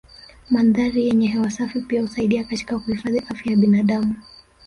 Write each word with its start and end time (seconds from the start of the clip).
Mandhari 0.49 1.05
yenye 1.07 1.27
hewa 1.27 1.51
safi 1.51 1.81
pia 1.81 2.01
husaidia 2.01 2.43
katika 2.43 2.79
kuhifadhi 2.79 3.19
afya 3.19 3.51
ya 3.51 3.57
binadamu 3.57 4.15